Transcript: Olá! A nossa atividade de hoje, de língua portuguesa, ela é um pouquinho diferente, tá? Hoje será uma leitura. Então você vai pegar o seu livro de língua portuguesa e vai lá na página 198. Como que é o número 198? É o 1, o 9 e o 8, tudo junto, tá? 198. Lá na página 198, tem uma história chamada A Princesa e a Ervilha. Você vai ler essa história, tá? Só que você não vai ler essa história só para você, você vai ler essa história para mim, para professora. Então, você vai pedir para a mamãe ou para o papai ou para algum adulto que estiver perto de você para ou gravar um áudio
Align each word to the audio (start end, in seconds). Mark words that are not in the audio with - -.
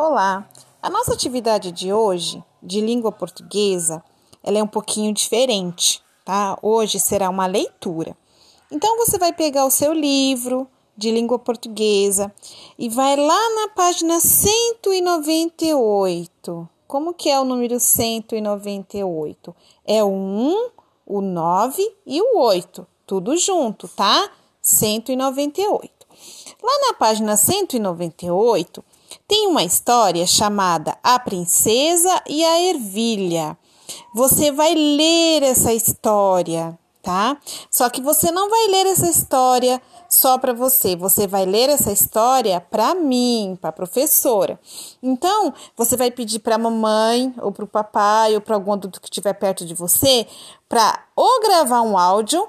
Olá! 0.00 0.48
A 0.80 0.88
nossa 0.88 1.12
atividade 1.12 1.72
de 1.72 1.92
hoje, 1.92 2.40
de 2.62 2.80
língua 2.80 3.10
portuguesa, 3.10 4.00
ela 4.44 4.58
é 4.58 4.62
um 4.62 4.68
pouquinho 4.68 5.12
diferente, 5.12 6.00
tá? 6.24 6.56
Hoje 6.62 7.00
será 7.00 7.28
uma 7.28 7.46
leitura. 7.46 8.16
Então 8.70 8.96
você 8.96 9.18
vai 9.18 9.32
pegar 9.32 9.64
o 9.64 9.72
seu 9.72 9.92
livro 9.92 10.68
de 10.96 11.10
língua 11.10 11.36
portuguesa 11.36 12.32
e 12.78 12.88
vai 12.88 13.16
lá 13.16 13.50
na 13.56 13.70
página 13.74 14.20
198. 14.20 16.68
Como 16.86 17.12
que 17.12 17.28
é 17.28 17.40
o 17.40 17.44
número 17.44 17.80
198? 17.80 19.56
É 19.84 20.04
o 20.04 20.12
1, 20.12 20.70
o 21.06 21.20
9 21.20 21.96
e 22.06 22.22
o 22.22 22.38
8, 22.38 22.86
tudo 23.04 23.36
junto, 23.36 23.88
tá? 23.88 24.30
198. 24.62 25.97
Lá 26.62 26.88
na 26.88 26.94
página 26.94 27.36
198, 27.36 28.84
tem 29.26 29.46
uma 29.46 29.62
história 29.62 30.26
chamada 30.26 30.96
A 31.02 31.18
Princesa 31.18 32.22
e 32.26 32.44
a 32.44 32.60
Ervilha. 32.60 33.56
Você 34.14 34.52
vai 34.52 34.74
ler 34.74 35.42
essa 35.42 35.72
história, 35.72 36.78
tá? 37.02 37.38
Só 37.70 37.88
que 37.88 38.02
você 38.02 38.30
não 38.30 38.50
vai 38.50 38.66
ler 38.66 38.86
essa 38.86 39.08
história 39.08 39.80
só 40.08 40.38
para 40.38 40.52
você, 40.52 40.96
você 40.96 41.26
vai 41.26 41.44
ler 41.44 41.68
essa 41.68 41.92
história 41.92 42.60
para 42.60 42.94
mim, 42.94 43.58
para 43.60 43.70
professora. 43.70 44.58
Então, 45.02 45.54
você 45.76 45.96
vai 45.96 46.10
pedir 46.10 46.40
para 46.40 46.56
a 46.56 46.58
mamãe 46.58 47.34
ou 47.40 47.52
para 47.52 47.64
o 47.64 47.68
papai 47.68 48.34
ou 48.34 48.40
para 48.40 48.54
algum 48.54 48.72
adulto 48.72 49.00
que 49.00 49.06
estiver 49.06 49.34
perto 49.34 49.64
de 49.64 49.74
você 49.74 50.26
para 50.68 51.02
ou 51.14 51.40
gravar 51.40 51.82
um 51.82 51.96
áudio 51.96 52.46